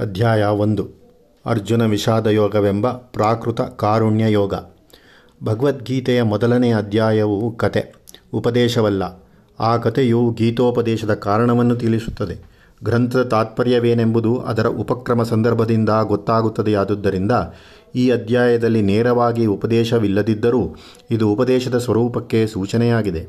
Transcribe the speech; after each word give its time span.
ಅಧ್ಯಾಯ 0.00 0.44
ಒಂದು. 0.44 0.88
ಅರ್ಜುನ 1.46 1.86
ವಿಷಾದ 1.86 2.26
ಯೋಗವೆಂಬ 2.26 2.90
ಪ್ರಾಕೃತ 2.90 3.60
ಕಾರುಣ್ಯ 3.60 4.32
ಯೋಗ. 4.32 4.54
ಭಗವದ್ಗೀತೆಯ 5.44 6.22
ಮೊದಲನೇ 6.22 6.72
ಅಧ್ಯಾಯವು 6.72 7.56
ಕತೆ. 7.56 7.94
ಉಪದೇಶವಲ್ಲ. 8.32 9.02
ಆ 9.60 9.76
ಕಥೆಯು 9.76 10.30
ಗೀತೋಪದೇಶದ 10.30 11.14
ಕಾರಣವನ್ನು 11.14 11.76
ತಿಳಿಸುತ್ತದೆ. 11.76 12.50
ಗ್ರಂಥದ 12.84 13.22
ತಾತ್ಪರ್ಯವೇನೆಂಬುದು 13.22 14.38
ಅದರ 14.38 14.66
ಉಪಕ್ರಮ 14.66 15.22
ಸಂದರ್ಭದಿಂದ 15.22 15.88
ಗೊತ್ತಾಗುತ್ತದೆಯಾದುದರಿಂದ, 16.02 17.32
ಈ 17.94 18.10
ಅಧ್ಯಾಯದಲ್ಲಿ 18.10 18.82
ನೇರವಾಗಿ 18.82 19.46
ಉಪದೇಶವಿಲ್ಲದಿದ್ದರೂ 19.46 20.76
ಇದು 21.10 21.28
ಉಪದೇಶದ 21.28 21.78
ಸ್ವರೂಪಕ್ಕೆ 21.78 22.46
ಸೂಚನೆಯಾಗಿದೆ. 22.46 23.28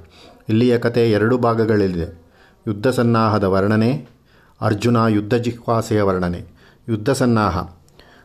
ಇಲ್ಲಿಯ 0.49 0.77
ಕತೆ 0.77 1.11
ಎರಡು 1.11 1.37
ಭಾಗಗಳಲ್ಲಿದೆ. 1.37 2.21
ಯುದ್ಧ 2.67 2.87
ಸನ್ನಾಹದ 2.87 3.43
ವರ್ಣನೆ, 3.43 4.07
ಅರ್ಜುನ 4.61 4.97
ಯುದ್ಧ 5.09 5.33
ಜಿಹ್ವಾಸೆಯ 5.33 6.01
ವರ್ಣನೆ. 6.01 6.60
ಯುದ್ಧ 6.91 7.09
ಸನ್ನಾಹ 7.09 7.57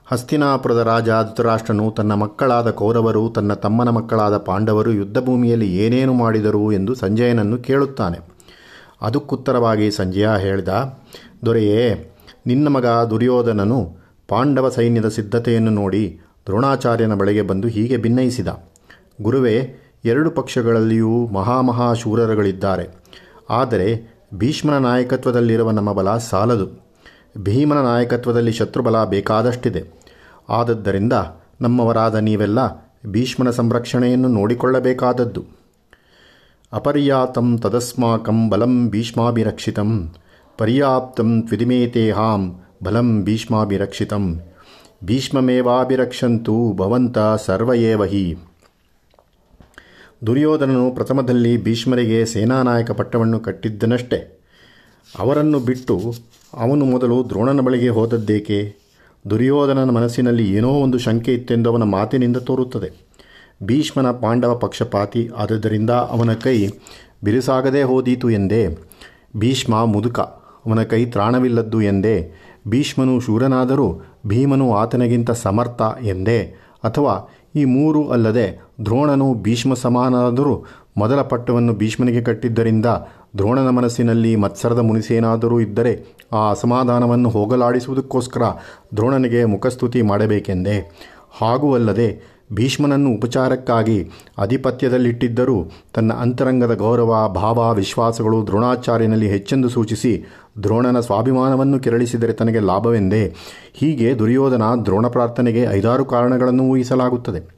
ಹಸ್ತಿನಾಪುರದ 0.07 0.79
ರಾಜ 0.79 1.09
ಧೃತರಾಷ್ಟ್ರನು 1.09 1.91
ತನ್ನ 1.91 2.15
ಮಕ್ಕಳಾದ 2.15 2.71
ಕೌರವರು, 2.71 3.31
ತನ್ನ 3.31 3.55
ತಮ್ಮನ 3.55 3.89
ಮಕ್ಕಳಾದ 3.89 4.37
ಪಾಂಡವರು 4.37 4.91
ಯುದ್ಧಭೂಮಿಯಲ್ಲಿ 4.91 5.77
ಏನೇನು 5.77 6.15
ಮಾಡಿದರು 6.15 6.73
ಎಂದು 6.73 6.95
ಸಂಜಯನನ್ನು 6.95 7.59
ಕೇಳುತ್ತಾನೆ. 7.59 8.19
ಅದಕ್ಕುತ್ತರವಾಗಿ 9.03 9.91
ಸಂಜಯ 9.91 10.29
ಹೇಳಿದ, 10.39 10.69
ದೊರೆಯೇ, 11.45 12.15
ನಿನ್ನ 12.47 12.69
ಮಗ 12.69 12.87
ದುರ್ಯೋಧನನು 13.11 13.97
ಪಾಂಡವ 14.29 14.69
ಸೈನ್ಯದ 14.69 15.09
ಸಿದ್ಧತೆಯನ್ನು 15.09 15.71
ನೋಡಿ 15.71 16.21
ದ್ರೋಣಾಚಾರ್ಯನ 16.47 17.15
ಬಳಿಗೆ 17.15 17.43
ಬಂದು 17.43 17.69
ಹೀಗೆ 17.69 17.97
ಭಿನ್ನಯಿಸಿದ 17.97 18.49
ಗುರುವೇ, 19.23 19.75
ಎರಡು 20.05 20.31
ಪಕ್ಷಗಳಲ್ಲಿಯೂ 20.31 21.27
ಮಹಾಮಹಾಶೂರರುಗಳಿದ್ದಾರೆ. 21.27 22.89
ಆದರೆ 23.51 24.19
ಭೀಷ್ಮನ 24.35 24.79
ನಾಯಕತ್ವದಲ್ಲಿರುವ 24.79 25.71
ನಮ್ಮ 25.71 25.93
ಬಲ 25.93 26.17
ಸಾಲದು. 26.17 26.86
ಭೀಮನ 27.37 27.83
ನಾಯಕತ್ವದಲ್ಲಿ 27.83 28.53
ಶತ್ರುಬಲ 28.53 29.05
ಬೇಕಾದಷ್ಟಿದೆ. 29.05 29.83
ಆದದ್ದರಿಂದ 30.49 31.13
ನಮ್ಮವರಾದ 31.61 32.15
ನೀವೆಲ್ಲ 32.15 32.59
ಭೀಷ್ಮನ 33.07 33.51
ಸಂರಕ್ಷಣೆಯನ್ನು 33.51 34.29
ನೋಡಿಕೊಳ್ಳಬೇಕಾದದ್ದು. 34.29 35.45
ಅಪರ್ಯಾತಂ 36.73 37.59
ತದಸ್ಮಾಕಂ 37.59 38.51
ಬಲಂ 38.51 38.91
ಭೀಷ್ಮಾಭಿರಕ್ಷಿತಂ, 38.91 40.15
ಪರ್ಯಾಪ್ತಂ 40.59 41.43
ತ್ವಿದಿಮೇತೇಹಾಂ 41.43 42.61
ಬಲಂ 42.83 43.25
ಭೀಷ್ಮಾಭಿರಕ್ಷಿತಂ, 43.25 44.41
ಭೀಷ್ಮಮೇವಾಭಿರಕ್ಷಂತು 45.05 46.73
ಭವಂತ 46.77 47.19
ಸರ್ವಯೇವಹಿ 47.47 48.21
ಏವ 48.21 48.37
ಹಿ. 48.37 48.37
ದುರ್ಯೋಧನನು 50.27 50.91
ಪ್ರಥಮದಲ್ಲಿ 50.91 51.63
ಭೀಷ್ಮರಿಗೆ 51.63 52.27
ಸೇನಾನಾಯಕ 52.27 52.91
ಪಟ್ಟವನ್ನು 52.91 53.41
ಕಟ್ಟಿದ್ದನಷ್ಟೇ. 53.41 54.41
ಅವರನ್ನು 55.19 55.61
ಬಿಟ್ಟು 55.61 56.15
ಅವನು 56.55 56.85
ಮೊದಲು 56.85 57.29
ದ್ರೋಣನ 57.29 57.61
ಬಳಿಗೆ 57.61 57.89
ಹೋದದ್ದೇಕೆ? 57.89 58.77
ದುರ್ಯೋಧನನ 59.31 59.91
ಮನಸ್ಸಿನಲ್ಲಿ 59.91 60.55
ಏನೋ 60.55 60.69
ಒಂದು 60.69 60.99
ಶಂಕೆ 60.99 61.35
ಇತ್ತೆಂದು 61.35 61.71
ಅವನ 61.71 61.83
ಮಾತಿನಿಂದ 61.83 62.37
ತೋರುತ್ತದೆ. 62.37 63.07
ಭೀಷ್ಮನ 63.63 64.11
ಪಾಂಡವ 64.11 64.55
ಪಕ್ಷಪಾತಿ 64.55 65.31
ಆದ್ದರಿಂದ 65.37 65.91
ಅವನ 65.91 66.33
ಕೈ 66.33 66.69
ಬಿರುಸಾಗದೇ 67.25 67.83
ಹೋದೀತು 67.83 68.31
ಎಂದೇ. 68.31 68.79
ಭೀಷ್ಮ 69.37 69.85
ಮುದುಕ, 69.85 70.21
ಅವನ 70.21 70.83
ಕೈ 70.83 71.05
ತ್ರಾಣವಿಲ್ಲದ್ದು 71.05 71.83
ಎಂದೇ. 71.83 72.35
ಭೀಷ್ಮನು 72.69 73.21
ಶೂರನಾದರೂ 73.21 74.01
ಭೀಮನು 74.27 74.75
ಆತನಿಗಿಂತ 74.75 75.31
ಸಮರ್ಥ 75.31 75.83
ಎಂದೇ. 76.03 76.39
ಅಥವಾ 76.85 77.33
ಈ 77.57 77.65
ಮೂರು 77.65 78.09
ಅಲ್ಲದೆ 78.09 78.63
ದ್ರೋಣನು 78.85 79.35
ಭೀಷ್ಮ 79.35 79.75
ಸಮಾನಾದರೂ 79.75 80.65
ಮೊದಲ 80.97 81.23
ಪಟ್ಟವನ್ನು 81.23 81.73
ಭೀಷ್ಮನಿಗೆ 81.73 82.21
ಕಟ್ಟಿದ್ದರಿಂದ 82.21 82.87
ದ್ರೋಣನ 83.39 83.69
ಮನಸ್ಸಿನಲ್ಲಿ 83.69 84.37
ಮತ್ಸರದ 84.37 84.79
ಮುನಿಸೇನಾದರೂ 84.79 85.61
ಇದ್ದರೆ 85.61 86.17
ಆ 86.33 86.51
ಅಸಮಾಧಾನವನ್ನು 86.51 87.29
ಹೋಗಲಾಡಿಸುವುದಕ್ಕೋಸ್ಕರ 87.29 88.43
ದ್ರೋಣನಿಗೆ 88.97 89.45
ಮುಖಸ್ತುತಿ 89.45 90.03
ಮಾಡಬೇಕೆಂದೆ. 90.03 90.97
ಹಾಗೂ 91.41 91.75
ಅಲ್ಲದೆ 91.75 92.37
ಭೀಷ್ಮನನ್ನು 92.53 93.11
ಉಪಚಾರಕ್ಕಾಗಿ 93.11 94.11
ಅಧಿಪತ್ಯದಲ್ಲಿಟ್ಟಿದ್ದರೂ 94.39 95.71
ತನ್ನ 95.95 96.13
ಅಂತರಂಗದ 96.13 96.75
ಗೌರವ, 96.75 97.29
ಭಾವ, 97.29 97.75
ವಿಶ್ವಾಸಗಳು 97.75 98.47
ದ್ರೋಣಾಚಾರ್ಯನಲ್ಲಿ 98.47 99.29
ಹೆಚ್ಚೆಂದು 99.29 99.69
ಸೂಚಿಸಿ 99.69 100.25
ದ್ರೋಣನ 100.63 101.01
ಸ್ವಾಭಿಮಾನವನ್ನು 101.01 101.81
ಕೆರಳಿಸಿದರೆ 101.81 102.33
ತನಗೆ 102.33 102.61
ಲಾಭವೆಂದೇ. 102.61 103.35
ಹೀಗೆ 103.75 104.19
ದುರ್ಯೋಧನ 104.19 104.63
ದ್ರೋಣ 104.85 105.07
ಪ್ರಾರ್ಥನೆಗೆ 105.07 105.63
ಐದಾರು 105.63 106.05
ಕಾರಣಗಳನ್ನು 106.05 106.65
ಊಹಿಸಲಾಗುತ್ತದೆ. 106.65 107.57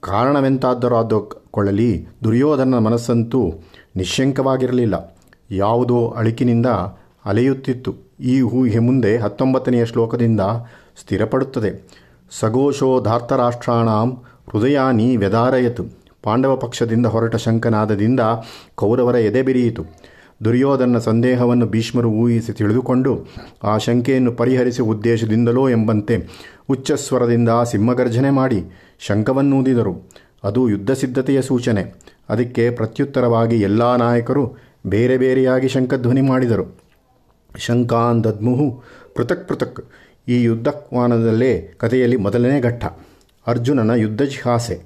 ಕಾರಣವೆಂತಾದ್ದರಾದಕೊಳ್ಳಲಿ 0.00 2.08
ದುರ್ಯೋಧನನ 2.24 2.78
ಮನಸ್ಸಂತೂ 2.78 3.52
ನಿಶ್ಶಂಕವಾಗಿರಲಿಲ್ಲ. 3.96 5.16
ಯಾವುದೋ 5.50 6.06
ಅಳಿಕಿನಿಂದ 6.06 6.66
ಅಲೆಯುತ್ತಿತ್ತು. 7.24 7.94
ಈ 8.20 8.40
ಊಹೆ 8.40 8.78
ಮುಂದೆ 8.78 9.16
ಹತ್ತೊಂಬತ್ತನೆಯ 9.16 9.86
ಶ್ಲೋಕದಿಂದ 9.86 10.40
ಸ್ಥಿರಪಡುತ್ತದೆ. 11.00 11.88
ಸಗೋಶೋಧಾರ್ತರಾಷ್ಟ್ರಾಣಾಂ 12.30 14.22
ಹೃದಯಾನಿ 14.52 15.16
ವ್ಯದಾರಯತು 15.16 15.84
ಪಾಂಡವ 16.22 16.56
ಪಕ್ಷದಿಂದ 16.56 17.06
ಹೊರಟ 17.06 17.36
ಶಂಕನಾದದಿಂದ 17.36 18.20
ಕೌರವರ 18.74 19.14
ಎದೆ 19.14 19.42
ಬಿರಿಯಿತು. 19.42 19.84
ದುರ್ಯೋಧನ 20.44 20.98
ಸಂದೇಹವನ್ನು 20.98 21.66
ಭೀಷ್ಮರು 21.66 22.10
ಊಹಿಸಿ 22.10 22.52
ತಿಳಿದುಕೊಂಡು, 22.52 23.26
ಆ 23.64 23.78
ಶಂಕೆಯನ್ನು 23.78 24.32
ಪರಿಹರಿಸುವ 24.32 24.90
ಉದ್ದೇಶದಿಂದಲೋ 24.90 25.68
ಎಂಬಂತೆ 25.68 26.28
ಉಚ್ಚಸ್ವರದಿಂದ 26.68 27.48
ಸಿಂಹಗರ್ಜನೆ 27.70 28.30
ಮಾಡಿ 28.30 28.64
ಶಂಕವನ್ನೂದಿದರು 28.98 30.10
ಅದು 30.44 30.68
ಯುದ್ಧ 30.68 30.90
ಸಿದ್ಧತೆಯ 30.90 31.42
ಸೂಚನೆ. 31.42 31.94
ಅದಕ್ಕೆ 32.30 32.70
ಪ್ರತ್ಯುತ್ತರವಾಗಿ 32.70 33.56
ಎಲ್ಲ 33.60 33.96
ನಾಯಕರು 33.96 34.44
ಬೇರೆ 34.86 35.16
ಬೇರೆಯಾಗಿ 35.18 35.68
ಶಂಖಧ್ವನಿ 35.68 36.20
ಮಾಡಿದರು. 36.20 36.66
ಶಂಕಾನ್ 37.58 38.24
ದದ್ಮುಹು 38.24 38.66
ಪೃಥಕ್ 39.14 39.46
ಪೃಥಕ್ 39.48 39.80
ಈ 40.28 40.42
ಯುದ್ಧಕ್ವಾನದಲ್ಲೇ 40.42 41.52
ಕಥೆಯಲ್ಲಿ 41.76 42.16
ಮೊದಲನೇ 42.16 42.60
ಘಟ್ಟ. 42.60 42.84
ಅರ್ಜುನನ 43.46 43.90
ಯುದ್ಧ 43.96 44.22
ಜಿಹಾಸೆ. 44.22 44.76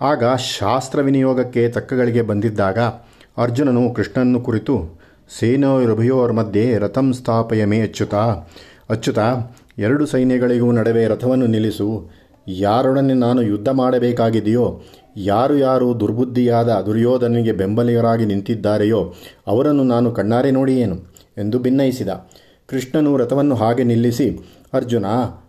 ಆಗ 0.00 0.24
ಶಾಸ್ತ್ರ 0.58 1.00
ವಿನಿಯೋಗಕ್ಕೆ 1.00 1.68
ತಕ್ಕಗಳಿಗೆ 1.68 2.22
ಬಂದಿದ್ದಾಗ 2.22 2.78
ಅರ್ಜುನನು 3.42 3.82
ಕೃಷ್ಣನ್ನು 3.94 4.40
ಕುರಿತು 4.40 4.74
ಸೇನೋರುಭಯೋರ್ 5.38 6.32
ಮಧ್ಯೆ 6.32 6.64
ರಥಂ 6.78 7.12
ಸ್ಥಾಪಯ 7.12 7.64
ಮೇ 7.64 7.78
ಅಚ್ಯುತ 7.80 8.14
ಅಚ್ಯುತ, 8.90 9.18
ಎರಡು 9.78 10.06
ಸೈನ್ಯಗಳಿಗೂ 10.06 10.72
ನಡುವೆ 10.72 11.04
ರಥವನ್ನು 11.08 11.46
ನಿಲ್ಲಿಸು, 11.46 11.88
ಯಾರೊಡನೆ 12.48 13.14
ನಾನು 13.14 13.42
ಯುದ್ಧ 13.42 13.68
ಮಾಡಬೇಕಾಗಿದೆಯೋ 13.68 14.66
ಯಾರು 15.16 15.56
ಯಾರು 15.56 16.00
ದುರ್ಬುದ್ಧಿಯಾದ 16.00 16.68
ದುರ್ಯೋಧನಿಗೆ 16.68 17.52
ಬೆಂಬಲಿಗರಾಗಿ 17.52 18.24
ನಿಂತಿದ್ದಾರೆಯೋ 18.24 19.14
ಅವರನ್ನು 19.46 19.84
ನಾನು 19.84 20.12
ಕಣ್ಣಾರೆ 20.12 20.50
ನೋಡಿಯೇನು 20.50 20.96
ಎಂದು 21.38 21.58
ಭಿನ್ನಯಿಸಿದ. 21.58 22.08
ಕೃಷ್ಣನು 22.66 23.16
ರಥವನ್ನು 23.16 23.54
ಹಾಗೆ 23.54 23.84
ನಿಲ್ಲಿಸಿ, 23.84 24.38
ಅರ್ಜುನ 24.72 25.04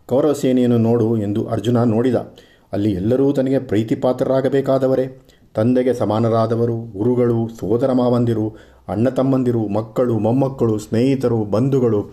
ಕೌರವ 0.06 0.34
ಸೇನೆಯನ್ನು 0.34 0.78
ನೋಡು 0.78 1.18
ಎಂದು 1.18 1.46
ಅರ್ಜುನ 1.46 1.84
ನೋಡಿದ. 1.84 2.16
ಅಲ್ಲಿ 2.74 2.92
ಎಲ್ಲರೂ 2.92 3.31
ತನಗೆ 3.31 3.59
ಪ್ರೀತಿಪಾತ್ರರಾಗಬೇಕಾದವರೇ. 3.59 5.22
ತಂದೆಗೆ 5.53 5.94
ಸಮಾನರಾದವರು, 5.94 6.76
ಗುರುಗಳು 6.78 7.47
ಸೋದರ 7.47 7.92
ಮಾವಂದಿರು 7.92 8.56
ಅಣ್ಣ 8.90 9.09
ತಮ್ಮಂದಿರು 9.09 9.68
ಮಕ್ಕಳು, 9.68 10.20
ಮೊಮ್ಮಕ್ಕಳು, 10.20 10.78
ಸ್ನೇಹಿತರು, 10.78 11.44
ಬಂಧುಗಳು 11.44 12.12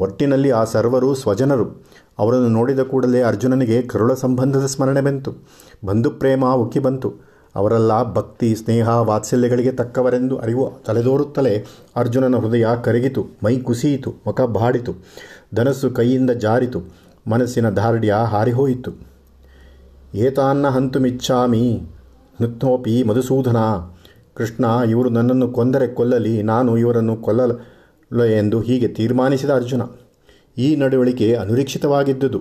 ಒಟ್ಟಿನಲ್ಲಿ 0.00 0.50
ಆ 0.50 0.64
ಸರ್ವರು 0.64 1.14
ಸ್ವಜನರು. 1.14 1.82
ಅವರನ್ನು 2.18 2.48
ನೋಡಿದ 2.48 2.80
ಕೂಡಲೇ 2.80 3.22
ಅರ್ಜುನನಿಗೆ 3.22 3.82
ಕರುಳ 3.82 4.14
ಸಂಬಂಧದ 4.14 4.66
ಸ್ಮರಣೆ 4.66 5.00
ಬಂತು. 5.00 5.32
ಬಂಧುಪ್ರೇಮ 5.84 6.44
ಉಕ್ಕಿ 6.46 6.78
ಬಂತು. 6.78 7.14
ಅವರೆಲ್ಲ 7.54 8.12
ಭಕ್ತಿ, 8.12 8.54
ಸ್ನೇಹ, 8.54 8.88
ವಾತ್ಸಲ್ಯಗಳಿಗೆ 8.88 9.72
ತಕ್ಕವರೆಂದು 9.72 10.38
ಅರಿವು 10.38 10.72
ತಲೆದೋರುತ್ತಲೇ 10.86 11.66
ಅರ್ಜುನನ 11.96 12.36
ಹೃದಯ 12.36 12.66
ಕರಗಿತು, 12.84 13.26
ಮೈ 13.44 13.56
ಕುಸಿಯಿತು, 13.56 14.14
ಮುಖ 14.26 14.40
ಬಾಡಿತು, 14.40 14.92
ಧನಸ್ಸು 15.54 15.90
ಕೈಯಿಂದ 15.90 16.30
ಜಾರಿತು, 16.30 16.82
ಮನಸ್ಸಿನ 17.28 17.70
ದಾರ್ಢ್ಯ 17.70 18.14
ಹಾರಿಹೋಯಿತು. 18.26 18.92
ಏತಾನ್ನ 20.14 20.68
ಹಂತುಮಿಚ್ಛಾಮಿ 20.68 21.82
ನೃತ್ನೋಪಿ 22.40 23.02
ಮಧುಸೂಧನ 23.02 23.56
ಕೃಷ್ಣ 24.34 24.64
ಇವರು 24.90 25.10
ನನ್ನನ್ನು 25.10 25.48
ಕೊಂದರೆ 25.48 25.88
ಕೊಲ್ಲಲಿ, 25.88 26.42
ನಾನು 26.42 26.78
ಇವರನ್ನು 26.78 27.16
ಕೊಲ್ಲಲ 27.16 27.50
ಎಂದು 28.10 28.60
ಹೀಗೆ 28.60 28.88
ತೀರ್ಮಾನಿಸಿದ 28.88 29.50
ಅರ್ಜುನ, 29.50 29.82
ಈ 30.58 30.76
ನಡವಳಿಕೆ 30.76 31.34
ಅನಿರೀಕ್ಷಿತವಾಗಿದ್ದುದು. 31.34 32.40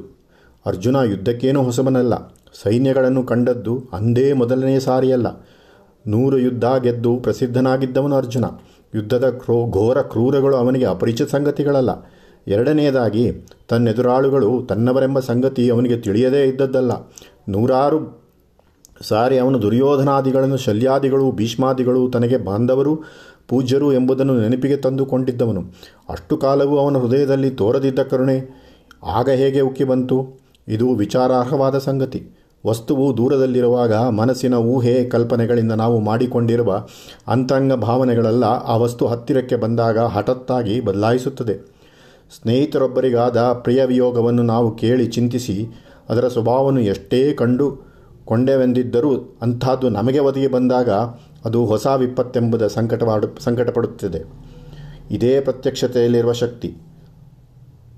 ಅರ್ಜುನ 0.66 0.96
ಯುದ್ಧಕ್ಕೇನೂ 1.06 1.64
ಹೊಸಬನಲ್ಲ. 1.64 2.14
ಸೈನ್ಯಗಳನ್ನು 2.64 3.24
ಕಂಡದ್ದು 3.24 3.84
ಅಂದೇ 3.94 4.34
ಮೊದಲನೇ 4.34 4.80
ಸಾರಿಯಲ್ಲ. 4.80 5.28
ನೂರು 6.08 6.38
ಯುದ್ಧ 6.38 6.66
ಗೆದ್ದು 6.66 7.16
ಪ್ರಸಿದ್ಧನಾಗಿದ್ದವನು 7.18 8.16
ಅರ್ಜುನ. 8.16 8.46
ಯುದ್ಧದ 8.96 9.30
ಕ್ರೋ, 9.30 9.66
ಘೋರ 9.70 10.02
ಕ್ರೂರಗಳು 10.02 10.56
ಅವನಿಗೆ 10.56 10.86
ಅಪರಿಚಿತ 10.86 11.30
ಸಂಗತಿಗಳಲ್ಲ. 11.30 11.92
ಎರಡನೆಯದಾಗಿ, 12.48 13.26
ತನ್ನೆದುರಾಳುಗಳು 13.68 14.66
ತನ್ನವರೆಂಬ 14.70 15.20
ಸಂಗತಿ 15.20 15.70
ಅವನಿಗೆ 15.70 15.98
ತಿಳಿಯದೇ 15.98 16.44
ಇದ್ದದ್ದಲ್ಲ. 16.44 16.92
ನೂರಾರು 17.50 18.00
ಸಾರಿ 19.02 19.38
ಅವನು 19.38 19.62
ದುರ್ಯೋಧನಾದಿಗಳನ್ನು, 19.62 20.58
ಶಲ್ಯಾದಿಗಳು, 20.58 21.32
ಭೀಷ್ಮಾದಿಗಳು, 21.32 22.10
ತನಗೆ 22.10 22.38
ಬಾಂಧವರು 22.38 23.04
ಪೂಜ್ಯರು 23.50 23.94
ಎಂಬುದನ್ನು 23.94 24.40
ನೆನಪಿಗೆ 24.40 24.78
ತಂದುಕೊಂಡಿದ್ದವನು. 24.78 25.62
ಅಷ್ಟು 26.10 26.38
ಕಾಲವೂ 26.38 26.78
ಅವನ 26.78 26.98
ಹೃದಯದಲ್ಲಿ 26.98 27.50
ತೋರದಿದ್ದ 27.50 28.00
ಕರುಣೆ. 28.00 28.38
ಆಗ 29.04 29.30
ಹೇಗೆ 29.30 29.62
ಉಕ್ಕಿ 29.62 29.84
ಬಂತು? 29.84 30.18
ಇದು 30.68 30.94
ವಿಚಾರಾರ್ಹವಾದ 30.94 31.78
ಸಂಗತಿ. 31.78 32.22
ವಸ್ತುವು 32.68 33.18
ದೂರದಲ್ಲಿರುವಾಗ 33.18 33.94
ಮನಸ್ಸಿನ 33.94 34.54
ಊಹೆ 34.54 35.06
ಕಲ್ಪನೆಗಳಿಂದ 35.06 35.72
ನಾವು 35.72 36.00
ಮಾಡಿಕೊಂಡಿರುವ 36.00 36.86
ಅಂತರಂಗ 37.28 37.74
ಭಾವನೆಗಳೆಲ್ಲ, 37.74 38.44
ಆ 38.44 38.76
ವಸ್ತು 38.76 39.08
ಹತ್ತಿರಕ್ಕೆ 39.08 39.56
ಬಂದಾಗ 39.56 40.00
ಹಠತ್ತಾಗಿ 40.00 40.82
ಬದಲಾಯಿಸುತ್ತದೆ. 40.82 41.56
ಸ್ನೇಹಿತರೊಬ್ಬರಿಗಾದ 42.42 43.38
ಪ್ರಿಯ 43.38 43.86
ವಿಯೋಗವನ್ನು 43.86 44.44
ನಾವು 44.44 44.76
ಕೇಳಿ 44.76 45.08
ಚಿಂತಿಸಿ, 45.08 45.68
ಅದರ 46.10 46.28
ಸ್ವಭಾವವನ್ನು 46.28 46.82
ಎಷ್ಟೇ 46.82 47.34
ಕಂಡು 47.34 47.68
ಕೊಂಡೆವೆಂದಿದ್ದರೂ 48.26 49.38
ಅಂಥದ್ದು 49.42 49.90
ನಮಗೆ 49.90 50.20
ಒದಗಿ 50.20 50.48
ಬಂದಾಗ 50.48 50.90
ಅದು 51.46 51.66
ಹೊಸ 51.66 51.88
ವಿಪತ್ತೆಂಬುದ 51.88 52.68
ಸಂಕಟವಾಡು, 52.68 53.44
ಸಂಕಟಪಡುತ್ತದೆ. 53.44 54.24
ಇದೇ 55.12 55.42
ಪ್ರತ್ಯಕ್ಷತೆಯಲ್ಲಿರುವ 55.42 56.32
ಶಕ್ತಿ. 56.32 56.78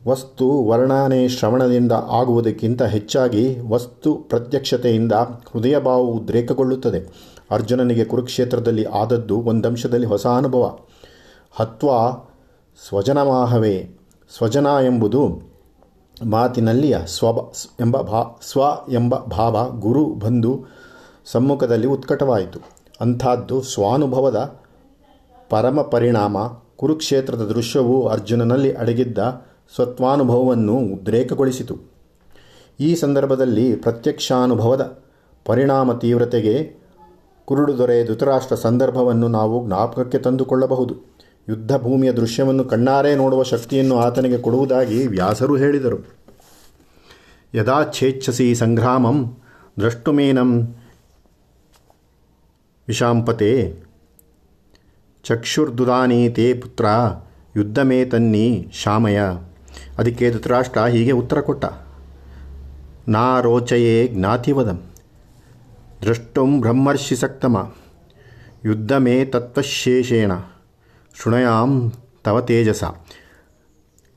ವಸ್ತು 0.08 0.64
ವರ್ಣನೆ 0.64 1.28
ಶ್ರವಣದಿಂದ 1.28 1.92
ಆಗುವುದಕ್ಕಿಂತ 1.92 2.84
ಹೆಚ್ಚಾಗಿ 2.84 3.58
ವಸ್ತು 3.68 4.16
ಪ್ರತ್ಯಕ್ಷತೆಯಿಂದ 4.16 5.12
ಹೃದಯ 5.12 5.80
ಭಾವವು 5.80 6.08
ಉದ್ರೇಕಗೊಳ್ಳುತ್ತದೆ 6.08 7.32
ಅರ್ಜುನನಿಗೆ 7.52 8.06
ಕುರುಕ್ಷೇತ್ರದಲ್ಲಿ 8.06 8.84
ಆದದ್ದು 8.84 9.42
ಒಂದಂಶದಲ್ಲಿ 9.42 10.08
ಹೊಸ 10.08 10.28
ಅನುಭವ. 10.28 10.80
ಹತ್ವ 11.52 11.90
ಸ್ವಜನಮಾಹವೇ. 12.88 13.98
ಸ್ವಜನ 14.38 14.66
ಎಂಬುದು 14.66 15.42
ಮಾತಿನಲ್ಲಿಯ 16.26 16.98
ಸ್ವಬ 17.06 17.40
ಎಂಬ 17.80 18.02
ಭಾ, 18.02 18.40
ಸ್ವ 18.42 18.62
ಎಂಬ 18.92 19.16
ಭಾವ, 19.16 19.70
ಗುರು, 19.80 20.06
ಬಂಧು 20.06 20.66
ಸಮ್ಮುಖದಲ್ಲಿ 21.26 21.88
ಉತ್ಕಟವಾಯಿತು. 21.88 22.81
ಅಂಥದ್ದು 23.02 23.62
ಸ್ವಾನುಭವದ 23.62 24.62
ಪರಮ 25.50 25.82
ಪರಿಣಾಮ. 25.82 26.38
ಕುರುಕ್ಷೇತ್ರದ 26.76 27.42
ದೃಶ್ಯವು 27.42 28.08
ಅರ್ಜುನನಲ್ಲಿ 28.08 28.74
ಅಡಗಿದ್ದ 28.74 29.18
ಸ್ವತ್ವಾನುಭವವನ್ನು 29.76 30.74
ಉದ್ರೇಕಗೊಳಿಸಿತು. 30.74 31.78
ಈ 32.80 32.96
ಸಂದರ್ಭದಲ್ಲಿ 32.96 33.76
ಪ್ರತ್ಯಕ್ಷಾನುಭವದ 33.76 35.02
ಪರಿಣಾಮ 35.46 35.94
ತೀವ್ರತೆಗೆ 35.94 36.82
ಕುರುಡು 37.46 37.78
ದೊರೆ 37.78 38.06
ಧೃತರಾಷ್ಟ್ರ 38.06 38.56
ಸಂದರ್ಭವನ್ನು 38.56 39.28
ನಾವು 39.28 39.68
ಜ್ಞಾಪಕಕ್ಕೆ 39.68 40.18
ತಂದುಕೊಳ್ಳಬಹುದು. 40.18 40.96
ಯುದ್ಧ 41.50 41.76
ಭೂಮಿಯ 41.76 42.12
ದೃಶ್ಯವನ್ನು 42.12 42.64
ಕಣ್ಣಾರೆ 42.64 43.16
ನೋಡುವ 43.16 43.44
ಶಕ್ತಿಯನ್ನು 43.44 44.00
ಆತನಿಗೆ 44.00 44.38
ಕೊಡುವುದಾಗಿ 44.38 45.08
ವ್ಯಾಸರು 45.08 45.56
ಹೇಳಿದರು. 45.56 45.98
ಯದಾ 47.54 47.92
ಛೇಚ್ಛಸಿ 47.94 48.56
ಸಂಗ್ರಾಮಂ 48.56 49.38
ದ್ರಷ್ಟುಮೇನಂ 49.80 50.76
ವಿಷಾಂಪತೆ 52.92 53.52
ಚಕ್ಷುರ್ದುದಾನಿ 55.26 56.22
ತೇ 56.30 56.46
ಪುತ್ರ, 56.54 56.86
ಯುದ್ಧಮೇ 57.56 58.00
ತನ್ನಿ 58.06 58.46
ಶಾಮಯ. 58.74 59.20
ಅದಕ್ಕೆ 59.98 60.26
ಧೃತರಾಷ್ಟ್ರ 60.32 60.82
ಹೀಗೆ 60.86 61.14
ಉತ್ತರ 61.22 61.40
ಕೊಟ್ಟ. 61.42 61.66
ನಾ 63.08 63.26
ರೋಚಯೇ 63.42 63.96
ಜ್ಞಾತಿವದಂ. 64.08 64.80
ದ್ರಷ್ಟುಂ 66.02 66.52
ಬ್ರಹ್ಮರ್ಷಿ 66.62 67.16
ಸಕ್ತಮ. 67.16 67.56
ಯುದ್ಧಮೇ 68.66 69.16
ತತ್ವಶೇಷೇಣ 69.26 70.32
ಶೃಣಯಾಂ 71.16 71.72
ತವ 72.24 72.42
ತೇಜಸ. 72.42 72.84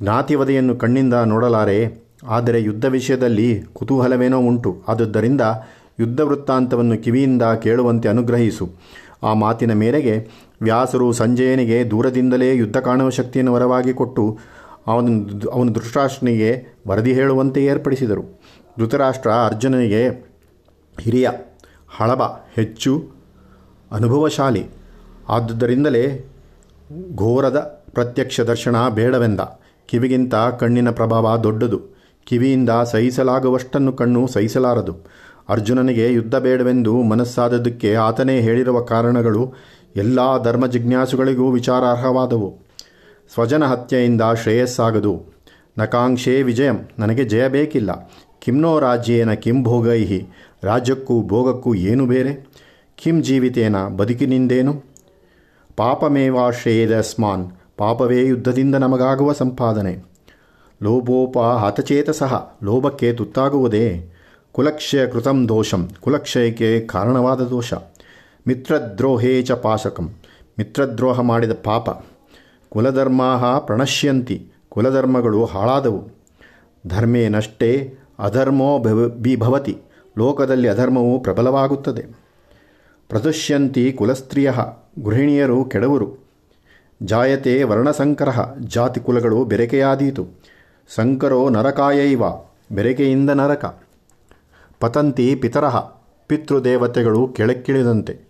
ಜ್ಞಾತಿವದೆಯನ್ನು 0.01 0.75
ಕಣ್ಣಿಂದ 0.77 1.15
ನೋಡಲಾರೆ, 1.33 1.79
ಆದರೆ 2.27 2.59
ಯುದ್ಧ 2.63 2.85
ವಿಷಯದಲ್ಲಿ 2.97 3.49
ಕುತೂಹಲವೇನೋ 3.77 4.39
ಉಂಟು. 4.49 4.71
ಆದುದರಿಂದ 4.89 5.43
ಯುದ್ಧ 6.01 6.21
ವೃತ್ತಾಂತವನ್ನು 6.21 7.03
ಕಿವಿಯಿಂದ 7.03 7.43
ಕೇಳುವಂತೆ 7.43 8.09
ಅನುಗ್ರಹಿಸು. 8.09 8.71
ಆ 9.23 9.35
ಮಾತಿನ 9.35 9.73
ಮೇರೆಗೆ 9.73 10.29
ವ್ಯಾಸರು 10.63 11.13
ಸಂಜಯನಿಗೆ 11.13 11.91
ದೂರದಿಂದಲೇ 11.91 12.57
ಯುದ್ಧ 12.57 12.77
ಕಾಣುವ 12.77 13.11
ಶಕ್ತಿಯನ್ನು 13.11 13.53
ವರವಾಗಿ 13.53 13.95
ಕೊಟ್ಟು 13.95 14.39
ಅವನ 14.87 15.29
ಅವನ 15.53 15.69
ಧೃತರಾಷ್ಟ್ರನಿಗೆ 15.69 16.79
ವರದಿ 16.89 17.13
ಹೇಳುವಂತೆ 17.13 17.65
ಏರ್ಪಡಿಸಿದರು. 17.65 18.41
ಧೃತರಾಷ್ಟ್ರ 18.79 19.31
ಅರ್ಜುನನಿಗೆ, 19.31 20.27
ಹಿರಿಯ, 21.01 21.29
ಹಳಬ, 21.89 22.23
ಹೆಚ್ಚು 22.55 23.11
ಅನುಭವಶಾಲಿ. 23.93 24.67
ಆದುದರಿಂದಲೇ 25.29 26.29
ಘೋರದ 27.17 27.85
ಪ್ರತ್ಯಕ್ಷ 27.91 28.41
ದರ್ಶನ 28.41 28.89
ಬೇಡವೆಂದ. 28.89 29.41
ಕಿವಿಗಿಂತ 29.87 30.35
ಕಣ್ಣಿನ 30.35 30.91
ಪ್ರಭಾವ 30.91 31.37
ದೊಡ್ಡದು. 31.37 31.81
ಕಿವಿಯಿಂದ 32.27 32.71
ಸಹಿಸಲಾಗುವಷ್ಟನ್ನು 32.71 33.93
ಕಣ್ಣು 33.93 34.27
ಸಹಿಸಲಾರದು. 34.27 34.97
ಅರ್ಜುನನಿಗೆ 35.49 36.13
ಯುದ್ಧ 36.13 36.35
ಬೇಡವೆಂದು 36.35 37.03
ಮನಸ್ಸಾದದ್ದಕ್ಕೆ 37.03 37.95
ಆತನೇ 37.95 38.41
ಹೇಳಿರುವ 38.41 38.81
ಕಾರಣಗಳು 38.81 39.55
ಎಲ್ಲ 39.97 40.43
ಧರ್ಮ 40.43 40.67
ಜಿಜ್ಞಾಸುಗಳಿಗೂ 40.67 41.51
ವಿಚಾರಾರ್ಹವಾದವು. 41.51 42.59
ಸ್ವಜನ 43.35 43.65
ಹತ್ಯೆಯಿಂದ 43.65 44.23
ಶ್ರೇಯಸ್ಸಾಗದು. 44.43 45.25
ನಕಾಂಕ್ಷೆ 45.79 46.43
ವಿಜಯಂ, 46.43 46.89
ನನಗೆ 46.99 47.25
ಜಯ 47.25 47.49
ಬೇಕಿಲ್ಲ. 47.49 48.13
ಕಿಮ್ನೋ 48.39 48.81
ರಾಜ್ಯೇನ 48.81 49.33
ಕಿಂ 49.33 49.63
ಭೋಗೈಹಿ. 49.63 50.29
ರಾಜ್ಯಕ್ಕೂ 50.63 51.23
ಭೋಗಕ್ಕೂ 51.23 51.75
ಏನು 51.75 52.07
ಬೇರೆ? 52.07 52.49
ಕಿಂ 52.97 53.23
ಜೀವಿತೇನ 53.23 53.89
ಬದುಕಿನಿಂದೇನು? 53.89 54.83
ಪಾಪಮೇವಾಶ್ರೇಯದಸ್ಮಾನ್, 55.77 57.51
ಪಾಪವೇ 57.77 58.27
ಯುದ್ಧದಿಂದ 58.27 58.75
ನಮಗಾಗುವ 58.75 59.33
ಸಂಪಾದನೆ. 59.33 60.05
ಲೋಭೋಪ 60.83 61.39
ಹತಚೇತಸಃ, 61.39 62.49
ಲೋಭಕ್ಕೆ 62.63 63.13
ತುತ್ತಾಗುವುದೇ? 63.13 64.14
ಕುಲಕ್ಷಯ 64.55 65.07
ಕೃತಂ 65.07 65.49
ದೋಷಂ. 65.49 65.89
ಕುಲಕ್ಷಯಕ್ಕೆ 66.01 66.81
ಕಾರಣವಾದ 66.81 67.41
ದೋಷ. 67.41 67.75
ಮಿತ್ರದ್ರೋಹೇ 68.49 69.43
ಚ 69.43 69.53
ಪಾಶಕಂ. 69.53 70.15
ಮಿತ್ರದ್ರೋಹ 70.59 71.21
ಮಾಡಿದ 71.21 71.51
ಪಾಪ. 71.65 72.05
ಕುಲಧರ್ಮಾ 72.69 73.59
ಪ್ರಣಶ್ಯಂತಿ. 73.59 74.53
ಕುಲಧರ್ಮಗಳು 74.69 75.45
ಹಾಳಾದವು. 75.45 76.09
ಧರ್ಮೇ 76.87 77.29
ನಷ್ಟೇ 77.29 77.95
ಅಧರ್ಮೋ 78.19 78.79
ಬಿಭವತಿ 79.09 79.79
ಲೋಕದಲ್ಲಿ 80.19 80.69
ಅಧರ್ಮವು 80.69 81.21
ಪ್ರಬಲವಾಗುತ್ತದೆ. 81.21 82.03
ಪ್ರದುಷ್ಯಂತಿ 83.09 83.93
ಕುಲಸ್ತ್ರೀಯ. 83.93 84.53
ಗೃಹಿಣಿಯರು 85.05 85.65
ಕೆಡವರು. 85.65 86.17
ಜಾಯತೆ 87.03 87.63
ವರ್ಣಸಂಕರ. 87.63 88.29
ಜಾತಿ 88.61 89.01
ಕುಲಗಳು 89.01 89.45
ಬೆರಕೆಯಾದೀತು. 89.45 90.27
ಸಂಕರೋ 90.95 91.49
ನರಕಾಯೈವ. 91.49 92.23
ಬೆರಕೆಯಿಂದ 92.73 93.31
ನರಕ. 93.31 93.84
ಪತಂತಿ 94.85 95.35
ಪಿತರಃ 95.35 95.93
ಪಿತೃದೇವತೆಗಳು 96.27 97.29
ಕೆಳಕ್ಕಿಳಿದಂತೆ. 97.29 98.29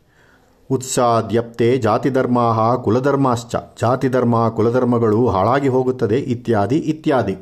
ಉತ್ಸಾದ್ಯಪ್ತೆ 0.71 1.79
ಜಾತಿಧರ್ಮಾ 1.79 2.77
ಕುಲಧರ್ಮಾಶ್ಚ. 2.77 3.57
ಜಾತಿಧರ್ಮ 3.81 4.49
ಕುಲಧರ್ಮಗಳು 4.49 5.29
ಹಾಳಾಗಿ 5.29 5.69
ಹೋಗುತ್ತದೆ 5.69 6.19
ಇತ್ಯಾದಿ 6.19 6.77
ಇತ್ಯಾದಿ. 6.77 7.37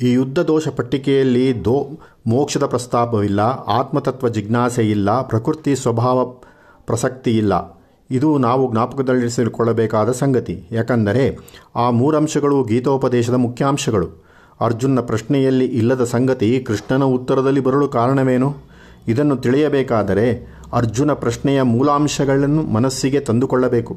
ಈ 0.00 0.12
ಯುದ್ಧ 0.12 0.38
ದೋಷ 0.38 0.68
ಪಟ್ಟಿಕೆಯಲ್ಲಿ 0.68 1.64
ದೋ 1.64 1.98
ಮೋಕ್ಷದ 2.26 2.66
ಪ್ರಸ್ತಾಪವಿಲ್ಲ, 2.66 3.40
ಆತ್ಮತತ್ವ 3.40 4.28
ಜಿಜ್ಞಾಸೆ 4.28 4.90
ಇಲ್ಲ, 4.90 5.22
ಪ್ರಕೃತಿ 5.22 5.76
ಸ್ವಭಾವ 5.76 6.24
ಪ್ರಸಕ್ತಿ 6.86 7.38
ಇಲ್ಲ 7.38 7.82
ಇದು 8.10 8.38
ನಾವು 8.38 8.72
ಜ್ಞಾಪಕದಲ್ಲಿರಿಸಿಕೊಳ್ಳಬೇಕಾದ 8.72 10.12
ಸಂಗತಿ. 10.12 10.68
ಯಾಕಂದರೆ 10.72 11.38
ಆ 11.76 11.90
ಮೂರಂಶಗಳು 11.90 12.64
ಗೀತೋಪದೇಶದ 12.64 13.34
ಮುಖ್ಯಾಂಶಗಳು. 13.34 14.25
ಅರ್ಜುನ 14.60 15.00
ಪ್ರಶ್ನೆಯಲ್ಲಿ 15.00 15.66
ಇಲ್ಲದ 15.66 16.04
ಸಂಗತಿ 16.04 16.60
ಕೃಷ್ಣನ 16.60 17.02
ಉತ್ತರದಲ್ಲಿ 17.02 17.60
ಬರಲು 17.60 17.88
ಕಾರಣವೇನು? 17.88 18.56
ಇದನ್ನು 19.08 19.36
ತಿಳಿಯಬೇಕಾದರೆ 19.36 20.56
ಅರ್ಜುನ 20.72 21.12
ಪ್ರಶ್ನೆಯ 21.12 21.62
ಮೂಲಾಂಶಗಳನ್ನು 21.62 22.62
ಮನಸ್ಸಿಗೆ 22.62 23.20
ತಂದುಕೊಳ್ಳಬೇಕು. 23.20 23.96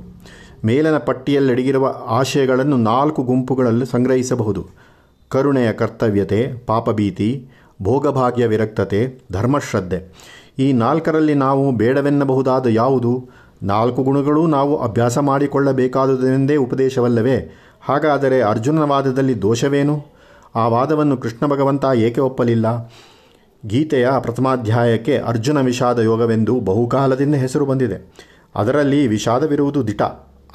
ಮೇಲಿನ 0.65 0.97
ಪಟ್ಟಿಯಲ್ಲಡಗಿರುವ 0.97 1.95
ಆಶಯಗಳನ್ನು 2.07 2.77
ನಾಲ್ಕು 2.77 3.23
ಗುಂಪುಗಳಲ್ಲಿ 3.23 3.85
ಸಂಗ್ರಹಿಸಬಹುದು. 3.85 4.67
ಕರುಣೆಯ 5.29 5.73
ಕರ್ತವ್ಯತೆ, 5.73 6.53
ಪಾಪಭೀತಿ, 6.65 7.47
ಭೋಗಭಾಗ್ಯ 7.83 8.47
ವಿರಕ್ತತೆ, 8.47 9.19
ಧರ್ಮಶ್ರದ್ಧೆ. 9.31 10.29
ಈ 10.59 10.73
ನಾಲ್ಕರಲ್ಲಿ 10.73 11.33
ನಾವು 11.33 11.71
ಬೇಡವೆನ್ನಬಹುದಾದ 11.71 12.65
ಯಾವುದು? 12.69 13.29
ನಾಲ್ಕು 13.63 14.03
ಗುಣಗಳು 14.03 14.47
ನಾವು 14.47 14.77
ಅಭ್ಯಾಸ 14.77 15.17
ಮಾಡಿಕೊಳ್ಳಬೇಕಾದುದೆಂದೇ 15.17 16.55
ಉಪದೇಶವಲ್ಲವೇ? 16.55 17.55
ಹಾಗಾದರೆ 17.81 18.41
ಅರ್ಜುನನ 18.41 18.83
ವಾದದಲ್ಲಿ 18.83 19.41
ದೋಷವೇನು? 19.41 20.18
ಆ 20.55 20.67
ವಾದವನ್ನು 20.67 21.17
ಕೃಷ್ಣ 21.17 21.47
ಭಗವಂತ 21.47 21.85
ಏಕೆ 21.95 22.21
ಒಪ್ಪಲಿಲ್ಲ? 22.21 22.93
ಗೀತೆಯ 23.67 24.09
ಪ್ರಥಮಾಧ್ಯಾಯಕ್ಕೆ 24.19 25.17
ಅರ್ಜುನ 25.17 25.61
ವಿಷಾದ 25.61 25.99
ಯೋಗವೆಂದು 25.99 26.59
ಬಹುಕಾಲದಿಂದ 26.59 27.35
ಹೆಸರು 27.35 27.65
ಬಂದಿದೆ. 27.65 28.13
ಅದರಲ್ಲಿ 28.55 29.07
ವಿಷಾದವಿರುವುದು 29.07 29.87
ದಿಟ. 29.87 30.01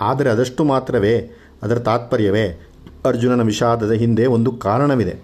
ಆದರೆ 0.01 0.31
ಅದಷ್ಟು 0.31 0.65
ಮಾತ್ರವೇ, 0.65 1.31
ಅದರ 1.63 1.79
ತಾತ್ಪರ್ಯವೇ 1.79 2.69
ಅರ್ಜುನನ 3.05 3.43
ವಿಷಾದದ 3.43 3.91
ಹಿಂದೆ 3.91 4.27
ಒಂದು 4.27 4.53
ಕಾರಣವಿದೆ. 4.53 5.17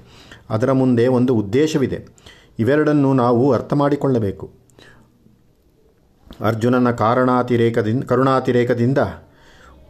ಅದರ 0.51 0.73
ಮುಂದೆ 0.73 1.07
ಒಂದು 1.07 1.35
ಉದ್ದೇಶವಿದೆ. 1.35 2.09
ಇವೆರಡನ್ನು 2.59 3.15
ನಾವು 3.15 3.53
ಅರ್ಥ 3.53 3.73
ಮಾಡಿಕೊಳ್ಳಬೇಕು. 3.73 4.51
ಅರ್ಜುನನ 6.41 6.91
ಕಾರಣಾತಿರೇಕದಿಂದ 6.91 8.05
ಕರುಣಾತಿರೇಕದಿಂದ 8.05 8.99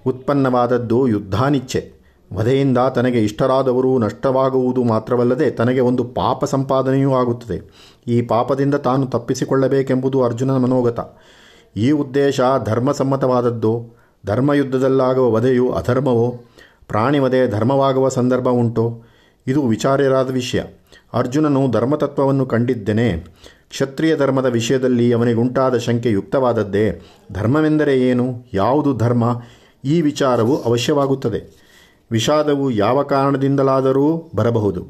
ಉತ್ಪನ್ನವಾದದ್ದು 0.07 1.09
ಯುದ್ಧಾನಿಚ್ಛೆ. 1.09 2.00
ವಧೆಯಿಂದ 2.33 2.79
ತನಗೆ 2.79 3.25
ಇಷ್ಟರಾದವರು 3.25 3.99
ನಷ್ಟವಾಗುವುದು 3.99 4.85
ಮಾತ್ರವಲ್ಲದೆ 4.85 5.51
ತನಗೆ 5.51 5.81
ಒಂದು 5.81 6.05
ಪಾಪ 6.05 6.45
ಸಂಪಾದನೆಯೂ 6.45 7.15
ಆಗುತ್ತದೆ. 7.15 7.91
ಈ 8.09 8.23
ಪಾಪದಿಂದ 8.23 8.75
ತಾನು 8.75 9.07
ತಪ್ಪಿಸಿಕೊಳ್ಳಬೇಕೆಂಬುದು 9.07 10.23
ಅರ್ಜುನನ 10.23 10.57
ಮನೋಗತ. 10.57 11.19
ಈ 11.77 11.91
ಉದ್ದೇಶ 11.91 12.41
ಧರ್ಮಸಮ್ಮತವಾದದ್ದು. 12.65 14.01
ಧರ್ಮಯುದ್ಧದಲ್ಲಾಗುವ 14.27 15.31
ವಧೆಯು 15.31 15.71
ಅಧರ್ಮವೋ? 15.71 16.41
ಪ್ರಾಣಿವಧೆ 16.89 17.49
ಧರ್ಮವಾಗುವ 17.49 18.09
ಸಂದರ್ಭ 18.09 18.49
ಉಂಟು? 18.49 19.03
ಇದು 19.47 19.67
ವಿಚಾರ್ಯರಾದ 19.67 20.31
ವಿಷಯ. 20.31 20.63
ಅರ್ಜುನನು 21.13 21.71
ಧರ್ಮತತ್ವವನ್ನು 21.71 22.47
ಕಂಡಿದ್ದೇನೆ. 22.47 23.13
ಕ್ಷತ್ರಿಯ 23.69 24.17
ಧರ್ಮದ 24.17 24.47
ವಿಷಯದಲ್ಲಿ 24.47 25.13
ಅವನಿಗುಂಟಾದ 25.13 25.77
ಶಂಕೆ 25.77 26.11
ಯುಕ್ತವಾದದ್ದೇ. 26.11 27.03
ಧರ್ಮವೆಂದರೆ 27.33 28.01
ಏನು? 28.01 28.45
ಯಾವುದು 28.55 28.97
ಧರ್ಮ? 28.97 29.25
ಈ 29.85 30.01
ವಿಚಾರವು 30.01 30.63
ಅವಶ್ಯವಾಗುತ್ತದೆ. 30.63 31.70
ವಿಷಾದವು 32.11 32.71
ಯಾವ 32.71 33.03
ಕಾರಣದಿಂದಲಾದರೂ 33.03 34.31
ಬರಬಹುದು. 34.35 34.87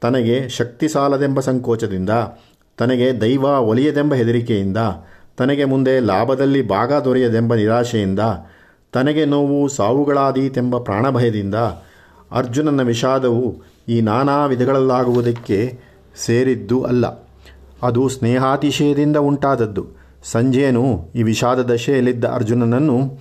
ತನಗೆ 0.00 0.48
ಶಕ್ತಿ 0.48 0.88
ಸಾಲದೆಂಬ 0.88 1.40
ಸಂಕೋಚದಿಂದ, 1.40 2.10
ತನಗೆ 2.78 3.20
ದೈವ 3.20 3.42
ಒಲಿಯದೆಂಬ 3.42 4.14
ಹೆದರಿಕೆಯಿಂದ, 4.14 4.76
ತನಗೆ 5.36 5.64
ಮುಂದೆ 5.64 6.00
ಲಾಭದಲ್ಲಿ 6.00 6.68
ಭಾಗ 6.68 6.92
ದೊರೆಯದೆಂಬ 6.92 7.54
ನಿರಾಶೆಯಿಂದ, 7.54 8.20
ತನಗೆ 8.92 9.24
ನೋವು 9.24 9.68
ಸಾವುಗಳಾದೀತೆಂಬ 9.68 10.78
ಪ್ರಾಣಭಯದಿಂದ 10.78 11.54
ಅರ್ಜುನನ 12.32 12.82
ವಿಷಾದವು 12.82 13.62
ಈ 13.88 14.00
ನಾನಾ 14.00 14.46
ವಿಧಗಳಲ್ಲಾಗುವುದಕ್ಕೆ 14.46 15.78
ಸೇರಿದ್ದು 16.16 16.82
ಅಲ್ಲ. 16.82 17.06
ಅದು 17.82 18.08
ಸ್ನೇಹಾತಿಶಯದಿಂದ 18.08 19.16
ಉಂಟಾದದ್ದು. 19.16 19.86
ಸಂಜೆಯನು 20.24 21.10
ಈ 21.14 21.22
ವಿಷಾದ 21.22 21.58
ದಶೆಯಲ್ಲಿದ್ದ 21.58 22.24
ಅರ್ಜುನನನ್ನು 22.24 23.18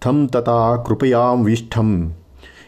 ಥಂ 0.00 0.28
ತಥಾ 0.28 0.76
ಕೃಪಯಾಂ 0.76 1.44
ವಿಷ್ಠಂ 1.44 2.14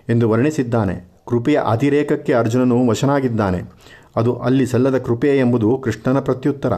ಎಂದು 0.08 0.30
ವರ್ಣಿಸಿದ್ದಾನೆ. 0.30 1.14
ಕೃಪೆಯ 1.28 1.60
ಅತಿರೇಕಕ್ಕೆ 1.66 2.32
ಅರ್ಜುನನು 2.32 2.88
ವಶನಾಗಿದ್ದಾನೆ. 2.88 3.62
ಅದು 4.16 4.36
ಅಲ್ಲಿ 4.36 4.66
ಸಲ್ಲದ 4.66 4.98
ಕೃಪೆ 4.98 5.38
ಎಂಬುದು 5.38 5.78
ಕೃಷ್ಣನ 5.78 6.20
ಪ್ರತ್ಯುತ್ತರ. 6.20 6.72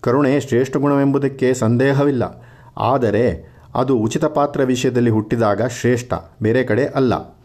ಕರುಣೆ 0.00 0.40
ಶ್ರೇಷ್ಠ 0.40 0.76
ಗುಣವೆಂಬುದಕ್ಕೆ 0.76 1.54
ಸಂದೇಹವಿಲ್ಲ. 1.54 2.44
ಆದರೆ 2.76 3.54
ಅದು 3.74 3.98
ಉಚಿತ 3.98 4.24
ಪಾತ್ರ 4.24 4.62
ವಿಷಯದಲ್ಲಿ 4.62 5.10
ಹುಟ್ಟಿದಾಗ 5.10 5.66
ಶ್ರೇಷ್ಠ, 5.66 6.12
ಬೇರೆ 6.42 6.64
ಕಡೆ 6.64 6.86
ಅಲ್ಲ. 6.86 7.36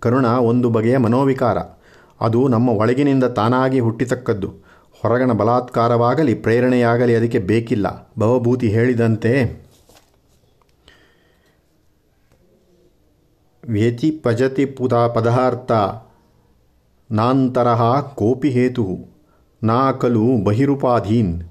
ಕರುಣ 0.00 0.26
ಒಂದು 0.26 0.70
ಬಗೆಯ 0.70 0.96
ಮನೋವಿಕಾರ. 0.96 1.58
ಅದು 2.20 2.48
ನಮ್ಮ 2.48 2.68
ಒಳಗಿನಿಂದ 2.68 3.24
ತಾನಾಗಿ 3.24 3.80
ಹುಟ್ಟಿತಕ್ಕದ್ದು. 3.80 4.48
ಹೊರಗಣ 5.02 5.32
ಬಲಾತ್ಕಾರವಾಗಲಿ, 5.32 6.34
ಪ್ರೇರಣೆಯಾಗಲಿ 6.34 7.16
ಅದಕ್ಕೆ 7.16 7.38
ಬೇಕಿಲ್ಲ. 7.38 8.12
ಭವಭೂತಿ 8.18 8.68
ಹೇಳಿದಂತೆ 8.68 9.61
ವ್ಯತಿ 13.68 14.10
ಪಜತಿ 14.10 14.66
ಪುದ 14.66 14.92
ಪದಾರ್ಥ 14.92 15.72
ನಾಂತರಹ 17.12 18.00
ಕೋಪಿ 18.00 18.50
ಹೇತು, 18.50 18.86
ನಾ 19.62 19.92
ಖಲು 19.92 20.44
ಬಹಿರುಪಾಧೀನ್. 20.44 21.42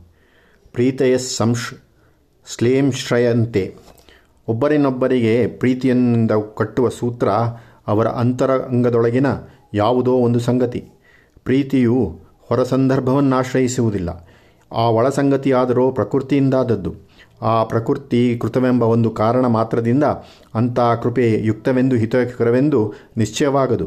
ಪ್ರೀತೆಯ 0.74 1.18
ಸಂಶ್ 1.18 1.74
ಶ್ಲೇಂಶ್ರಯಂತೆ 2.58 3.76
ಒಬ್ಬರಿನೊಬ್ಬರಿಗೆ 4.48 5.48
ಪ್ರೀತಿಯಿಂದ 5.48 6.32
ಕಟ್ಟುವ 6.56 6.90
ಸೂತ್ರ 6.90 7.30
ಅವರ 7.88 8.08
ಅಂತರಂಗದೊಳಗಿನ 8.08 9.28
ಯಾವುದೋ 9.74 10.14
ಒಂದು 10.14 10.40
ಸಂಗತಿ. 10.40 10.90
ಪ್ರೀತಿಯು 11.44 12.20
ಹೊರ 12.42 12.64
ಸಂದರ್ಭವನ್ನಾಶ್ರಯಿಸುವುದಿಲ್ಲ 12.64 14.28
ಆ 14.72 14.82
ಒಳ 14.82 15.10
ಸಂಗತಿಯಾದರೂ 15.10 15.92
ಪ್ರಕೃತಿಯಿಂದಾದದ್ದು. 15.92 17.11
ಆ 17.42 17.64
ಪ್ರಕೃತಿ 17.64 18.38
ಕೃತವೆಂಬ 18.42 18.84
ಒಂದು 18.84 19.10
ಕಾರಣ 19.10 19.46
ಮಾತ್ರದಿಂದ 19.46 20.04
ಅಂಥ 20.56 20.80
ಕೃಪೆ 20.80 21.40
ಯುಕ್ತವೆಂದು 21.40 21.96
ಹಿತಕರವೆಂದು 21.96 22.94
ನಿಶ್ಚಯವಾಗದು. 23.18 23.86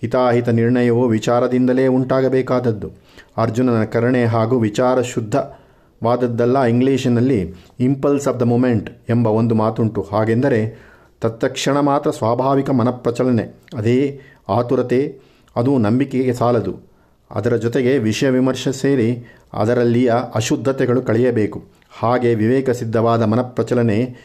ಹಿತಾಹಿತ 0.00 0.48
ನಿರ್ಣಯವು 0.48 1.08
ವಿಚಾರದಿಂದಲೇ 1.08 1.86
ಉಂಟಾಗಬೇಕಾದದ್ದು. 1.86 2.90
ಅರ್ಜುನನ 3.36 3.84
ಕರಣೆ 3.84 4.24
ಹಾಗೂ 4.24 4.58
ವಿಚಾರ 4.58 5.02
ಶುದ್ಧವಾದದ್ದಲ್ಲ 5.02 6.62
ಇಂಗ್ಲೀಷಿನಲ್ಲಿ 6.62 7.54
ಇಂಪಲ್ಸ್ 7.80 8.28
ಆಫ್ 8.28 8.40
ದ 8.40 8.42
ಮೂಮೆಂಟ್ 8.42 8.90
ಎಂಬ 9.08 9.26
ಒಂದು 9.26 9.54
ಮಾತುಂಟು. 9.54 10.06
ಹಾಗೆಂದರೆ, 10.12 10.78
ತತ್ಕ್ಷಣ 11.20 11.80
ಮಾತ್ರ 11.80 12.10
ಸ್ವಾಭಾವಿಕ 12.10 12.70
ಮನಪ್ರಚಲನೆ, 12.70 13.56
ಅದೇ 13.76 14.20
ಆತುರತೆ, 14.48 15.18
ಅದು 15.56 15.78
ನಂಬಿಕೆಗೆ 15.78 16.32
ಸಾಲದು. 16.32 16.94
ಅದರ 17.30 17.56
ಜೊತೆಗೆ 17.56 17.98
ವಿಷಯ 17.98 18.30
ವಿಮರ್ಶೆ 18.30 18.72
ಸೇರಿ 18.72 19.24
ಅದರಲ್ಲಿಯ 19.54 20.12
ಅಶುದ್ಧತೆಗಳು 20.34 21.02
ಕಳೆಯಬೇಕು. 21.02 21.64
ಹಾಗೆ 21.98 22.34
ವಿವೇಕ 22.34 22.70
ಸಿದ್ಧವಾದ 22.70 23.22
ಮನಪ್ರಚಲನೆ 23.22 24.16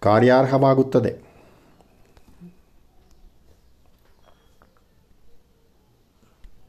ಕಾರ್ಯಾರ್ಹವಾಗುತ್ತದೆ. 0.00 1.33